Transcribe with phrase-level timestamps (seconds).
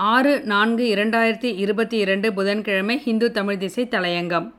[0.00, 4.52] ஆறு நான்கு இரண்டாயிரத்தி இருபத்தி இரண்டு புதன்கிழமை ஹிந்து தமிழ் திசை தலையங்கம்.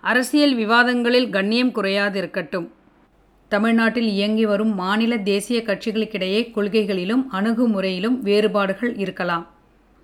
[0.00, 2.68] அரசியல் விவாதங்களில் கண்ணியம் குறையாதிருக்கட்டும்.
[3.48, 9.46] தமிழ்நாட்டில் இயங்கி வரும் மாநில தேசிய கட்சிகளுக்கிடையே கொள்கைகளிலும் அணுகுமுறையிலும் வேறுபாடுகள் இருக்கலாம்.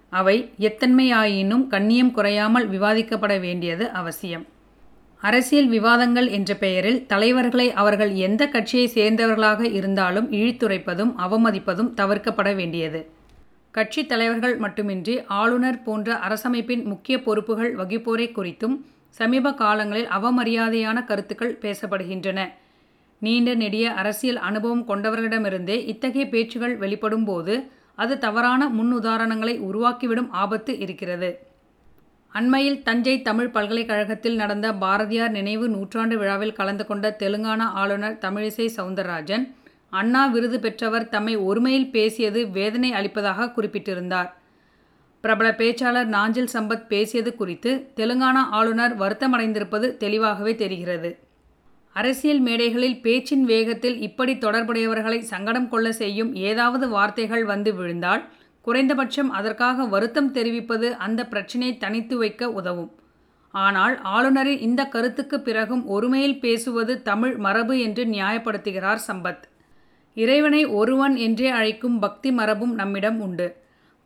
[0.09, 4.47] அவை எத்தன்மையாயினும் கண்ணியம் குறையாமல் விவாதிக்கப்பட வேண்டியது அவசியம்.
[5.21, 13.19] அரசியல் விவாதங்கள் என்ற பெயரில் தலைவர்களை அவர்கள் எந்த கட்சியை சேர்ந்தவர்களாக இருந்தாலும் இழித்துரைப்பதும் அவமதிப்பதும் தவிர்க்கப்பட வேண்டியது.
[13.71, 18.77] கட்சி தலைவர்கள் மட்டுமின்றி ஆளுநர் போன்ற அரசமைப்பின் முக்கிய பொறுப்புகள் வகிப்போரை குறித்தும்
[19.09, 22.41] சமீப காலங்களில் அவமரியாதையான கருத்துக்கள் பேசப்படுகின்றன.
[23.23, 27.55] நீண்ட நெடிய அரசியல் அனுபவம் கொண்டவர்களிடமிருந்தே இத்தகைய பேச்சுகள் வெளிப்படும் போது
[27.95, 31.31] அது தவறான முன்னுதாரணங்களை உருவாக்கிவிடும் ஆபத்து இருக்கிறது.
[32.33, 39.45] அண்மையில் தஞ்சை தமிழ் பல்கலைக்கழகத்தில் நடந்த பாரதியார் நினைவு நூற்றாண்டு விழாவில் கலந்து கொண்ட தெலுங்கானா ஆளுநர் தமிழிசை சவுந்தரராஜன்
[39.91, 44.37] அண்ணா விருது பெற்றவர் தம்மை ஒருமையில் பேசியது வேதனை அளிப்பதாக குறிப்பிட்டிருந்தார்.
[45.21, 51.19] பிரபல பேச்சாளர் நாஞ்சில் சம்பத் பேசியது குறித்து தெலுங்கானா ஆளுநர் வருத்தமடைந்திருப்பது தெளிவாகவே தெரிகிறது.
[51.93, 58.29] அரசியல் மேடைகளில் பேச்சின் வேகத்தில் இப்படி தொடர்புடையவர்களை சங்கடம் கொள்ள செய்யும் ஏதாவது வார்த்தைகள் வந்து விழுந்தால்
[58.61, 62.91] குறைந்தபட்சம் அதற்காக வருத்தம் தெரிவிப்பது அந்த பிரச்சினை தனித்து வைக்க உதவும்.
[63.51, 69.43] ஆனால் ஆளுநரின் இந்த கருத்துக்கு பிறகும் ஒருமையில் பேசுவது தமிழ் மரபு என்று நியாயப்படுத்துகிறார் சம்பத்.
[70.17, 73.57] இறைவனை ஒருவன் என்றே அழைக்கும் பக்தி மரபும் நம்மிடம் உண்டு.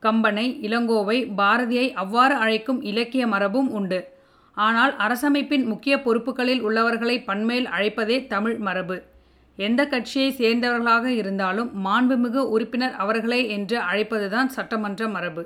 [0.02, 4.08] கம்பனை இளங்கோவை பாரதியை அவ்வாறு அழைக்கும் இலக்கிய மரபும் உண்டு.
[4.56, 9.02] ஆனால் அரசமைப்பின் முக்கிய பொறுப்புகளில் உள்ளவர்களை பன்மேல் அழைப்பதே தமிழ் மரபு.
[9.56, 15.44] எந்த கட்சியை சேர்ந்தவர்களாக இருந்தாலும் மாண்புமிகு உறுப்பினர் அவர்களே என்று அழைப்பதுதான் சட்டமன்ற மரபு.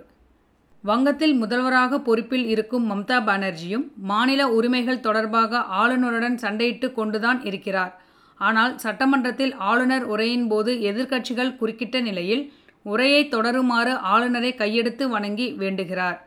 [0.84, 7.94] வங்கத்தில் முதல்வராக பொறுப்பில் இருக்கும் மம்தா பானர்ஜியும் மாநில உரிமைகள் தொடர்பாக ஆளுநருடன் சண்டையிட்டு கொண்டுதான் இருக்கிறார்.
[8.38, 12.44] ஆனால் சட்டமன்றத்தில் ஆளுநர் உரையின் போது எதிர்க்கட்சிகள் குறுக்கிட்ட நிலையில்
[12.82, 16.18] உரையை தொடருமாறு ஆளுநரை கையெடுத்து வணங்கி வேண்டுகிறார்.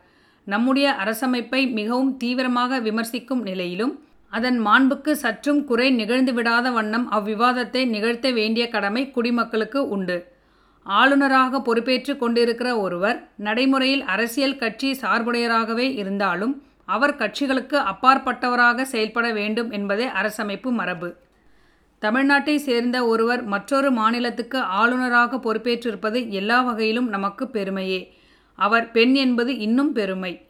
[0.48, 3.94] நம்முடைய அரசமைப்பை மிகவும் தீவிரமாக விமர்சிக்கும் நிலையிலும்
[4.32, 10.18] அதன் மாண்புக்கு சற்றும் குறை நிகழ்ந்துவிடாத வண்ணம் அவ்விவாதத்தை நிகழ்த்த வேண்டிய கடமை குடிமக்களுக்கு உண்டு.
[10.86, 13.18] ஆளுநராக பொறுப்பேற்று கொண்டிருக்கிற ஒருவர்
[13.48, 16.54] நடைமுறையில் அரசியல் கட்சி சார்புடையராகவே இருந்தாலும்
[16.86, 21.10] அவர் கட்சிகளுக்கு அப்பாற்பட்டவராக செயல்பட வேண்டும் என்பதே அரசமைப்பு மரபு.
[22.02, 28.14] தமிழ்நாட்டை சேர்ந்த ஒருவர் மற்றொரு மாநிலத்துக்கு ஆளுநராக பொறுப்பேற்றிருப்பது எல்லா வகையிலும் நமக்கு பெருமையே.
[28.56, 30.46] அவர் பெண் என்பது இன்னும் பெருமை.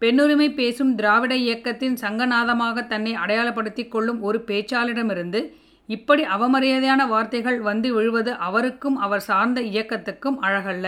[0.00, 5.52] பெண்ணுரிமை பேசும் திராவிட இயக்கத்தின் சங்கநாதமாக தன்னை அடையாளப்படுத்தி கொள்ளும் ஒரு பேச்சாளரிடமிருந்து
[5.86, 10.86] இப்படி அவமரியாதையான வார்த்தைகள் வந்து விழுவது அவருக்கும் அவர் சார்ந்த இயக்கத்துக்கும் அழகல்ல.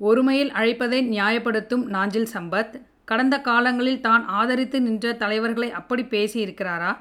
[0.00, 6.96] ஒருமையில் அழைப்பதை நியாயப்படுத்தும் நாஞ்சில் சம்பத் கடந்த காலங்களில் தான் ஆதரித்து நின்ற தலைவர்களை அப்படி பேசியிருக்கிறாரா?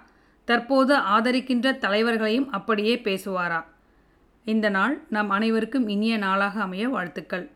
[0.46, 3.64] தற்போது ஆதரிக்கின்ற தலைவர்களையும் அப்படியே பேசுவாரா?
[4.46, 7.52] இந்த நாள் நம் அனைவருக்கும் இனிய நாளாக அமைய வாழ்த்துக்கள்.